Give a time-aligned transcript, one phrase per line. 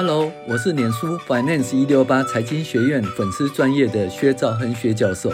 [0.00, 5.32] Hello，我是脸书 Finance 一六八财经学院粉丝专业的薛兆亨薛教授，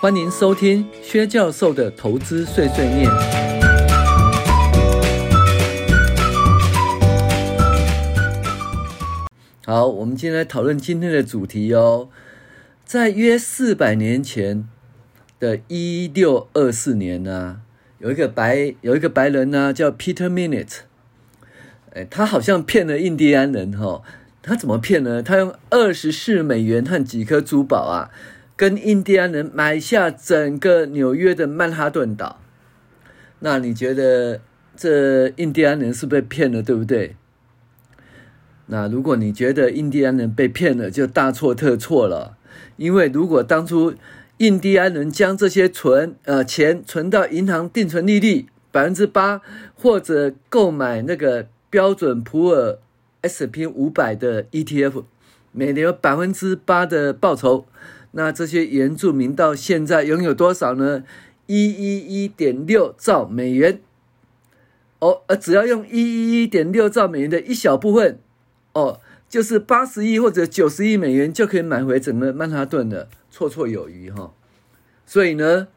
[0.00, 3.10] 欢迎收听薛教授的投资碎碎念。
[9.64, 12.08] 好，我们今天来讨论今天的主题哦，
[12.84, 14.68] 在约四百年前
[15.40, 17.60] 的一六二四年呢、
[17.98, 20.82] 有一个白有一个白人呢、叫 Peter Minute，
[22.04, 24.02] 他好像骗了印第安人哈，
[24.42, 25.22] 他怎么骗呢？
[25.22, 28.10] 他用二十四美元和几颗珠宝啊，
[28.54, 32.40] 跟印第安人买下整个纽约的曼哈顿岛。
[33.40, 34.40] 那你觉得
[34.76, 37.16] 这印第安人是被骗了，对不对？
[38.66, 42.36] 那如果你觉得印第安人被骗了，就大错特错了。
[42.76, 43.94] 因为如果当初
[44.38, 49.40] 印第安人将这些存呃钱存到银行定存利率百分之八，
[49.74, 51.48] 或者购买那个。
[51.76, 52.78] 标准普尔
[53.20, 55.04] S&P 五百的 ETF，
[55.52, 57.66] 每年有百分之八的报酬。
[58.12, 61.04] 那这些原住民到现在拥有多少呢？
[61.44, 63.82] 一一一点六兆美元。
[65.00, 68.18] 哦，呃，只要用一一一点六兆美元的一小部分，
[68.72, 68.98] 哦，
[69.28, 74.32] 就是八十亿或者九十亿美元就可以买回整个曼哈顿的，绰绰有余哈。
[75.04, 75.68] 所以呢，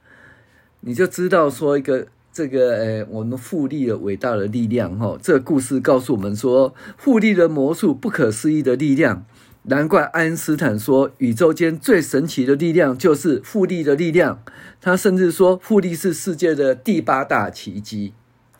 [0.80, 2.08] 你就知道说一个。
[2.40, 9.26] 这个诶，我们复利的伟大的力量哈，这个故事告诉我们说，复利的魔术不可思议的力量。
[9.64, 14.42] 难怪爱因斯坦说，宇宙间最神奇的力量就是复利的力量。
[14.80, 18.14] 他甚至说，复利是世界的第八大奇迹。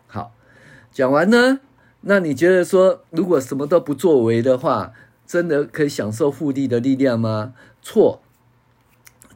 [0.06, 0.34] 好，
[0.92, 1.60] 讲完呢，
[2.02, 4.92] 那你觉得说，如果什么都不作为的话，
[5.26, 7.54] 真的可以享受复利的力量吗？
[7.80, 8.20] 错，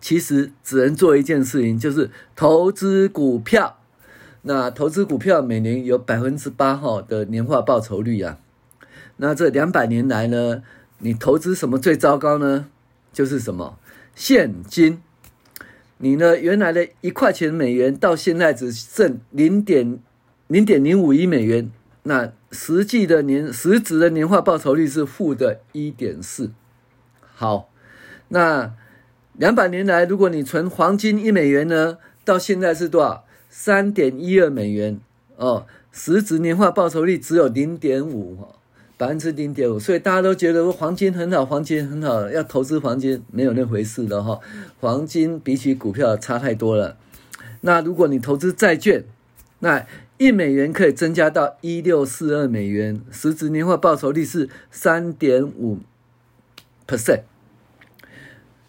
[0.03, 3.79] 其实只能做一件事情，就是投资股票。
[4.47, 8.39] 那投资股票每年有百分之八哈的年化报酬率啊，
[9.17, 10.63] 那这两百年来呢，
[10.99, 12.67] 你投资什么最糟糕呢？
[13.11, 13.79] 就是什么
[14.15, 15.01] 现金，
[15.97, 19.99] 你呢原来的一块钱美元到现在只剩零点
[20.47, 21.71] 零点零五亿美元，
[22.03, 26.51] 那实际的年实质的年化报酬率是负的一点四。
[27.35, 27.71] 好，
[28.29, 28.75] 那
[29.33, 31.97] 两百年来，如果你存黄金一美元呢，
[32.27, 33.25] 到现在是多少？
[33.57, 34.99] 三点一二美元
[35.37, 38.37] 哦，实质年化报酬率只有零点五，
[38.99, 44.41] 百分之零点五，所以大家都觉得黄金很好，黄金很好，要投资黄金没有那回事的哈。
[44.81, 46.97] 黄金比起股票差太多了。
[47.61, 49.05] 那如果你投资债券，
[49.61, 49.87] 那
[50.19, 55.79] 一美元可以增加到一六四二美元，实质年化报酬率是三点五
[56.89, 57.23] percent。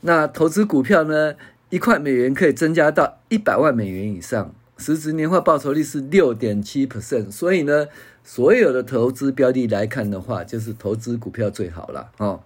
[0.01, 1.33] 那投资股票呢，
[1.71, 4.53] 一块美元可以增加到一百万美元以上。
[4.77, 7.87] 实质年化报酬率是六点七 percent，所以呢，
[8.23, 12.41] 所有的投资标的来看的话，就是投资股票最好了哦。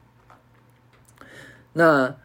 [1.74, 2.16] 那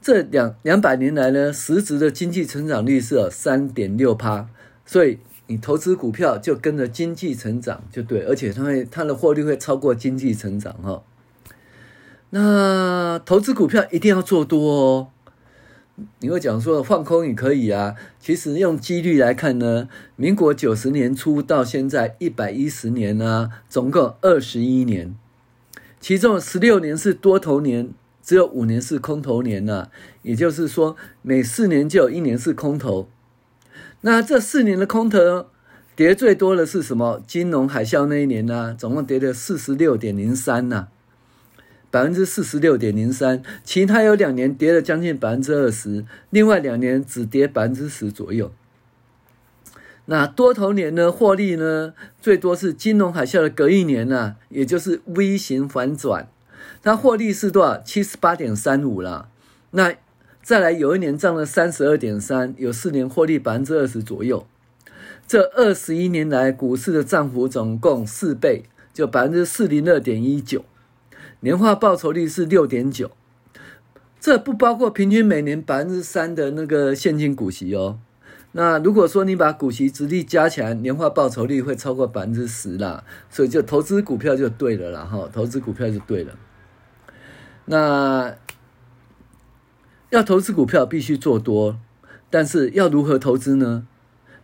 [0.00, 4.48] 这两两百年来呢，实质的经济成长率是三点六趴，
[4.86, 11.02] 所以你投资股票就跟着经济成长就对，而且它会它的获利会超过经济成长哈、哦。
[12.30, 15.11] 那投资股票一定要做多哦。
[16.20, 25.14] 你会讲说放空也可以啊，其实用几率来看呢，民国九十年初到现在一百一十年呢，总共二十一年，
[26.00, 27.90] 其中十六年是多头年，
[28.22, 29.88] 只有五年是空头年呐。
[30.22, 33.08] 也就是说，每四年就有一年是空头。
[34.00, 35.46] 那这四年的空头
[35.94, 37.22] 跌最多的是什么？
[37.26, 40.88] 金融海啸那一年呢，总共跌了四十六点零三呐。
[41.92, 48.50] 百分之四十六点零三，其他有两年跌了将近百分之二十，另外两年只跌百分之十左右。
[50.06, 56.28] 那多头年呢，获利呢最多是金融海啸的隔一年呢、啊，也就是 V 型反转，
[56.82, 57.78] 它获利是多少？
[57.82, 59.28] 七十八点三五啦。
[59.72, 59.94] 那
[60.42, 64.46] 再来有一年涨了三十二点三，有四年获利百分之二十左右。
[65.28, 68.64] 这二十一年来股市的涨幅总共四倍，
[68.94, 70.64] 就百分之四零二点一九。
[71.44, 73.10] 年化报酬率是六点九，
[74.20, 77.98] 这不包括平均每年百分之三的那个现金股息哦。
[78.52, 83.02] 那如果说你把股息殖利加起来，年化报酬率会超过百分之十啦。
[83.28, 86.38] 所以就投资股票就对了啦，哈，投资股票就对了。
[87.64, 88.36] 那
[90.10, 91.80] 要投资股票必须做多，
[92.30, 93.86] 但是要如何投资呢？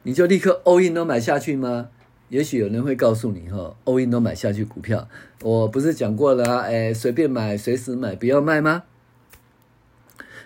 [0.03, 1.91] 你就立刻 all in 都买下去吗？
[2.29, 5.09] 也许有人会告诉你哈，all in 都买下去股票，
[5.43, 8.83] 我不是讲过了啊，哎，随便买，随时买，不要卖吗？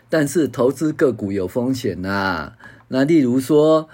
[0.08, 2.52] 但是投资个股有风险呐。
[2.88, 3.88] 那例如说，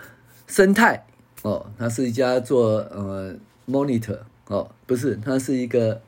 [0.46, 1.06] 生态
[1.42, 3.36] 哦，它是一家做呃
[3.66, 4.18] monitor
[4.48, 6.02] 哦，不是，它是一个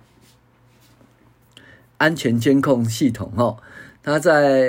[1.96, 3.56] 安全监控系统哦，
[4.02, 4.68] 它在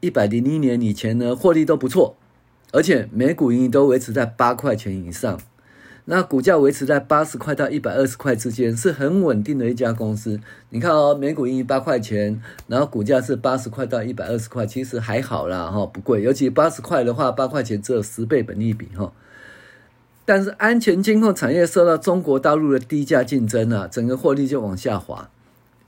[0.00, 2.16] 一百零一年以前呢，获利都不错，
[2.72, 5.38] 而且每股盈余都维持在八块钱以上。
[6.12, 10.40] 那股价维持在八十块到一百二十块之间，是很稳定的一家公司。
[10.70, 16.20] 你看哦，每股盈余八块钱，然后股价是八十块到一百二十块，其实还好啦哈，不贵。
[16.20, 19.12] 尤其八十块的话，八块钱只有十倍本利比哈。
[20.24, 25.30] 但是安全监控产业受到中国大陆的低价竞争啊，整个获利就往下滑，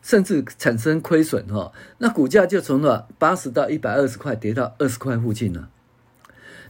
[0.03, 1.73] 甚至产生亏损哈。
[1.99, 5.69] 那股价就从了八十到一百二十块跌到二十块附近了。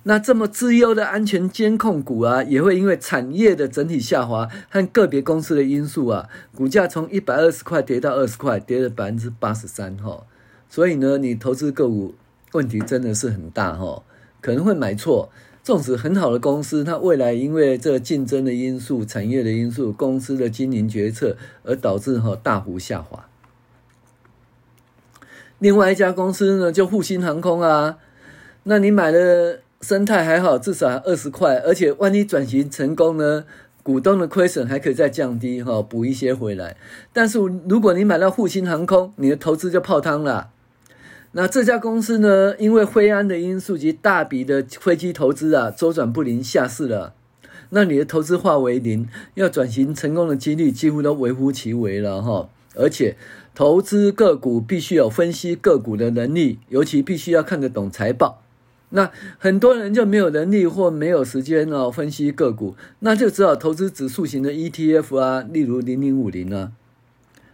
[0.05, 10.27] 那这么资优的安全监控股啊，也会因为产业的整体下滑和个别公司的因素啊，股价从一百二十块跌到二十块，跌了百分之八十三哈。
[10.69, 12.17] 所以呢，你投资个股
[12.51, 14.03] 问题真的是很大哈，
[14.41, 15.31] 可能会买错。
[15.63, 23.29] 纵使很好的公司，它未来因为这竞争的因素、产业的因素、公司的经营决策而导致哈大幅下滑。
[25.61, 27.99] 另外一家公司呢，就复兴航空啊，
[28.65, 29.61] 那你买了。
[29.83, 33.45] 生态还好，至少二十块，而且万一转型成功呢，
[33.83, 36.77] 股东的亏损还可以再降低哈，补一些回来。
[37.13, 37.39] 但是
[37.69, 40.51] 如果你买到复兴航空，你的投资就泡汤了。
[41.33, 47.15] 那这家公司呢，因为灰安的因素及大笔的飞机投资啊，周转不灵下市了。
[47.71, 52.49] 那你的投资化为零，要转型成功的几率几乎都微乎其微了哈。
[52.75, 53.17] 而且
[53.55, 58.42] 投资个股必须有分析个股的能力，尤其必须要看得懂财报。
[58.95, 66.73] 那很多人就没有能力或没有时间哦，分析个股，那就只好投资指数型的 ETF 啊，例如零零五零啊，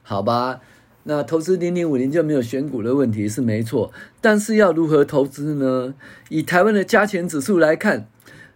[0.02, 0.61] 好吧？
[1.05, 5.94] 那投资零零五零就没有选股的问题是没错，但是要如何投资呢？
[6.29, 8.08] 以台湾的加权指数来看，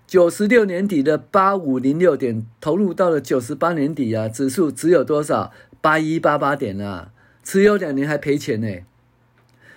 [0.07, 5.51] 九十六年底的八五零六点投入到了九十八年底啊，指数只有多少？
[5.81, 7.11] 八一八八点啊，
[7.43, 8.69] 持有两年还赔钱呢。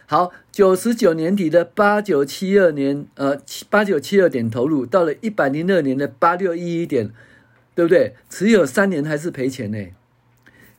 [0.08, 3.42] 好，九十九年底的八九七二年，呃，
[3.72, 7.10] 八九七二点投入，到了一百零二年的八六一一点，
[7.74, 8.14] 对不对？
[8.30, 9.88] 持有三年还是赔钱呢？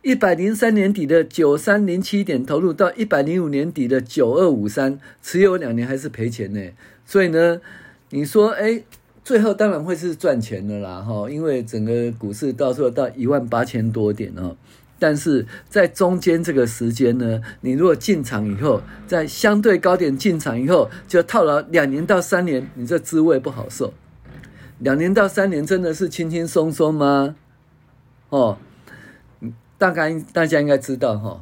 [0.02, 6.60] 一百零三年底的九三零七点投入，到一百零五年底的九二五三，持有两年还是赔钱呢？
[7.04, 7.60] 所以呢，
[8.10, 8.84] 你说，哎，
[9.24, 14.56] 最后当然会是赚钱的啦，哈，因为整个股市到时候到一万八千多点哦。
[14.98, 23.92] 但是在中间这个时间呢，你如果进场以后，在相对高点进场以后，就套牢两年到三年，你这滋味不好受。
[24.78, 27.36] 两年到三年真的是轻轻松松吗？
[28.28, 28.58] 哦，
[29.78, 31.40] 大概大家应该知道哈、哦，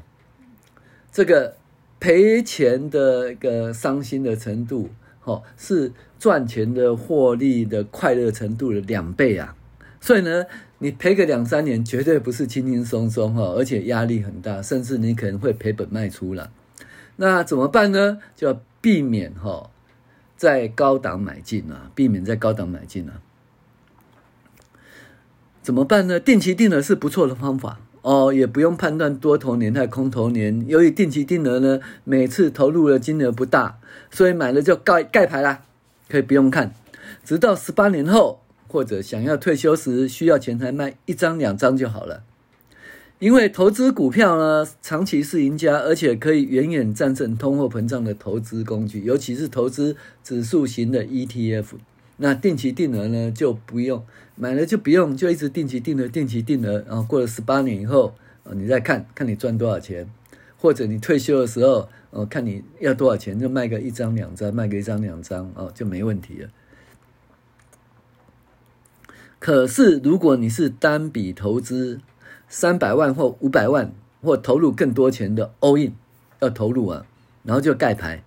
[1.11, 1.57] 这个
[1.99, 4.91] 赔钱的一个伤心的程度，
[5.25, 9.57] 哦，是赚钱的获利的快乐程度的两倍啊。
[10.01, 10.45] 所以呢，
[10.85, 16.51] 你赔个两三年，绝对不是轻轻松松哈，而且压力很大，甚至你可能会赔本卖出了。
[17.17, 18.19] 那怎么办呢？
[18.37, 19.71] 就要避免哈，
[20.37, 23.23] 在高档买进啊，避免在高档买进啊。
[25.63, 26.21] 怎么办呢？
[26.21, 30.67] 定期定额是不错的方法哦，也不用判断多头年还是空头年。
[30.69, 33.79] 由于定期定额呢，每次投入的金额不大，
[34.11, 35.63] 所以买了就盖盖牌啦，
[36.11, 36.75] 可以不用看，
[37.25, 38.44] 直到十八年后。
[38.75, 42.25] 或者想要退休时需要钱才卖一张两张就好了，
[43.21, 51.67] 因为投资股票呢，长期是赢家，而且可以远远战胜通货膨胀的投资工具，尤其是投资指数型的 ETF。
[52.17, 54.05] 那定期定额呢就不用
[54.35, 58.17] 买了就不用，就一直定期定额，定期定额，然后过了十八年以后，
[58.55, 60.11] 你再看看你赚多少钱，
[60.59, 66.49] 或者你退休的时候，哦，看你要多少钱就卖个一张两张，卖个一张两张，哦，就没问题了。
[69.39, 72.01] 可是，如果你是单笔投资
[72.49, 75.95] 三百万或五百万，或投入更多钱的 all in
[76.41, 77.05] 要投入啊，
[77.43, 78.25] 然后就盖牌，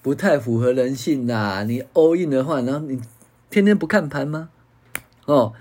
[0.00, 1.64] 不太符合人性呐。
[1.64, 3.00] 你 all in 的话，然后你
[3.50, 4.50] 天天不看盘吗？
[5.26, 5.52] 哦，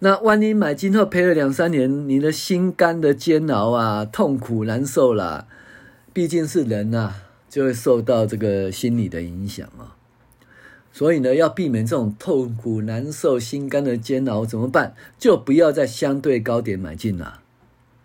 [0.00, 5.46] 那万一买进后赔了两三年，你的心肝的煎熬啊，痛苦难受啦。
[6.12, 7.16] 毕竟是人呐、啊，
[7.48, 9.96] 就会受到这个心理的影响啊。
[11.00, 14.94] 所以呢，要避免这种痛苦难受、心肝的煎熬，怎么办？
[15.18, 17.40] 就不要在相对高点买进了，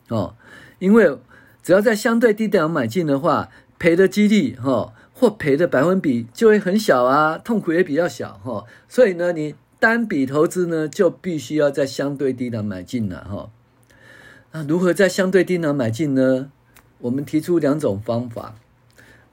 [0.07, 0.35] 哦，
[0.79, 1.17] 因为
[1.61, 8.63] 只要在相对低点买进的话，赔的几率哈，或赔的百分比就会很小啊，痛苦也比较小哈。
[8.87, 13.51] 所以呢，你单笔投资呢，就必须要在相对低档买进了哈。
[14.53, 16.49] 那如何在相对低档买进呢？
[16.99, 18.55] 我们提出两种方法，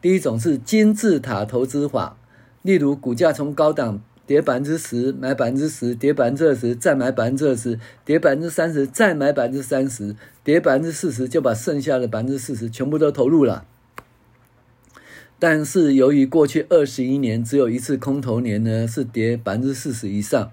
[0.00, 2.16] 第一种是金字塔投资法。
[2.62, 10.14] 例如，股价从高档跌百分之十，买百分之十，跌百分之二十，再买百分之二十，跌百分之三十，再买百分之三十，
[10.44, 13.66] 跌百分之四十，就把剩下的百分之四十全部都投入了。
[15.40, 20.52] 但是由于过去二十一年只有一次空头年呢，是跌百分之四十以上，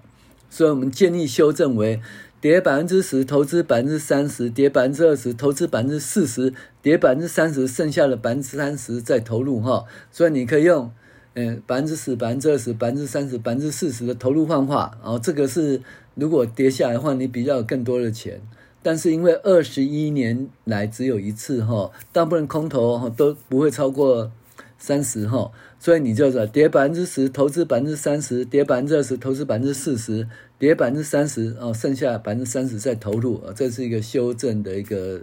[0.50, 2.00] 所以我们建议修正为
[2.40, 6.52] 跌百分之十，投资百分之三十；跌百分之二十，投资百分之四十；
[6.82, 9.84] 跌百分之三十，剩下的百分之三十再投入哈。
[10.10, 10.90] 所以你可以用。
[11.34, 15.80] 嗯，百分之十、百分之二十、百分之三十、百分之四十的投入换化，然后这个是
[16.14, 18.40] 如果跌下来的话，你比较有更多的钱。
[18.82, 24.32] 但是因为二十一年来只有一次哈，大部分空头哈都不会超过
[24.78, 30.26] 三十哈，所以你就是跌百分之十，投资百分之三十；跌百分之二十，投资百分之四十；
[30.58, 35.20] 跌百分之三十，哦，剩下百分之三十再投入啊，这是一个修正的一个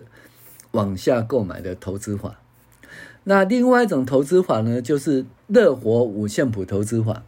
[0.71, 2.39] 往下购买的投资法。
[3.29, 7.23] 那另外一种投资法呢，就是乐活五线谱投资法，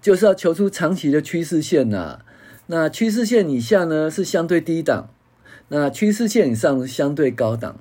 [0.00, 2.24] 就是要求出长期的趋势线呐、啊。
[2.68, 5.10] 那趋势线以下呢是相对低档，
[5.68, 7.76] 那趋势线以上是相对高档。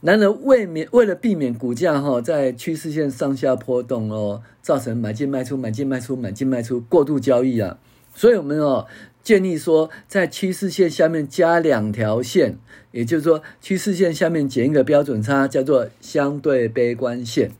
[0.00, 7.76] 然而为免为了避免股价哈在趋势线上下波动哦，造成买进卖出买进卖出买进卖出过度交易啊，
[8.14, 8.86] 所以我们哦。
[9.28, 12.56] 建议说，在趋势线下面加两条线，
[12.92, 17.50] 也就是说，趋势线下面减一个标准差，叫做相对悲观线；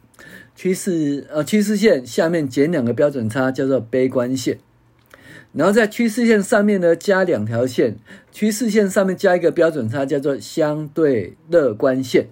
[0.56, 4.56] 趋势呃趋势线下面减两个标准差，叫做悲观线。
[5.52, 7.98] 然后在趋势线上面呢，加两条线，
[8.32, 12.28] 趋势线上面加一个标准差，叫做相对乐观线；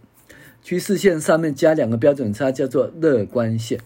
[0.62, 3.78] 趋势线上面加两个标准差，叫做乐观线。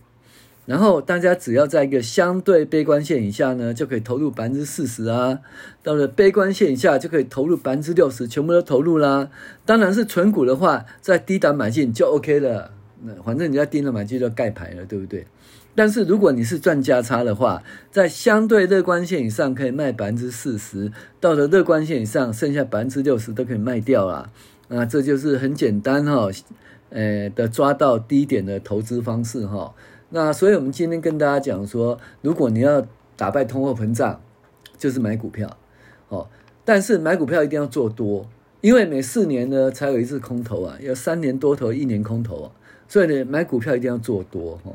[0.66, 5.38] 然后大家只要在一个相对悲观线以下呢，就可以投入百分之四十啊；
[5.82, 9.30] 到了悲观线以下，就可以投入百分之六十，全部都投入啦。
[9.64, 12.70] 当然是存股的话，在低档买进就 OK 了。
[13.02, 15.26] 那反正你在低档买进就盖牌了，对不对？
[15.74, 24.30] 但是如果你是赚价差的话，在相对乐观线以上可以卖百分之四十，到了乐观线以上，剩下百分之六十都可以卖掉啦。
[24.68, 26.28] 那这就是很简单哈，
[26.90, 29.74] 呃的抓到低点的投资方式哈。
[30.12, 32.84] 那所以，我们今天跟大家讲说，如果你要
[33.16, 34.20] 打败通货膨胀，
[34.76, 35.56] 就是买股票，
[36.08, 36.28] 哦。
[36.64, 38.26] 但是买股票一定要做多，
[38.60, 42.50] 因为每四年呢才有一次空头啊，要三年多头，一年空头啊。
[42.88, 44.72] 所以呢，买股票一定要做多哈。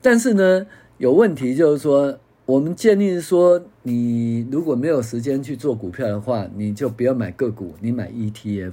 [0.00, 0.66] 但是呢，
[0.96, 8.72] 有问题就是说，我们建议说，你如果没有时间去做股票的话，你就不要买个股，你买 ETF，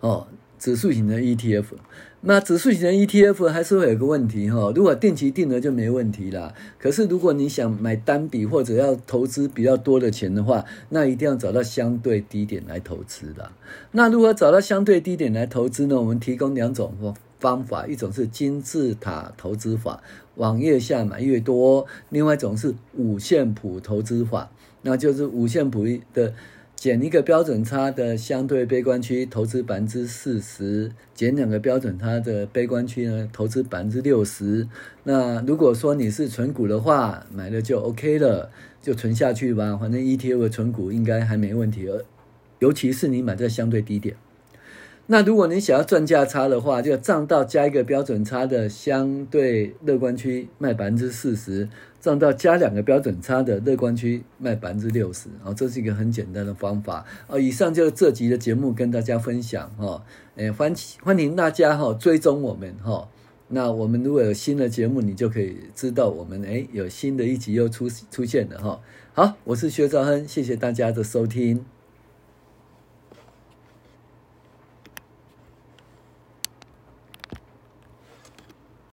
[0.00, 0.26] 哦。
[0.64, 1.64] 指数型的 ETF，
[2.22, 6.54] 那指数型的 ETF 还是会有个问题哈，如果定期定额就没问题啦。
[6.78, 13.52] 可是如果你想买单笔或者要投资比较多的钱的话，那一定要找到相对低点来投资啦。
[13.90, 16.00] 那如果找到相对低点来投资呢？
[16.00, 16.94] 我们提供两种
[17.38, 20.02] 方法，一种是金字塔投资法，
[20.36, 26.32] 往越下买越多；另外一种是五线谱投资法，那就是五线谱的。
[26.84, 34.68] 减一个标准差的相对悲观区，投资百分之四十；减两个标准差的悲观区呢，投资百分之六十。
[35.04, 38.50] 那如果说你是存股的话，买了就 OK 了，
[38.82, 39.78] 就存下去吧。
[39.80, 41.88] 反正 ETF 的存股应该还没问题，
[42.58, 44.16] 尤其是你买在相对低点。
[45.06, 51.66] 那如果你想要赚价差的话，就涨到加一个标准差的相对乐观区卖百分之四十，
[52.04, 55.30] 上到加两个标准差的乐观区卖百分之六十。
[55.42, 57.02] 哦，这是一个很简单的方法。
[57.28, 59.70] 哦，以上就是这集的节目跟大家分享。
[59.78, 60.04] 哈，
[60.36, 63.08] 诶，欢欢迎大家哈追踪我们哈。
[63.48, 68.80] 那我们如果有新的节目，你就可以知道我们诶有新的一集又出出现了哈。
[69.14, 71.64] 好，我是薛兆亨，谢谢大家的收听。